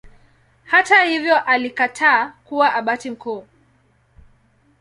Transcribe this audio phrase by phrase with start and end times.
[0.63, 3.47] Hata hivyo alikataa kuwa Abati mkuu.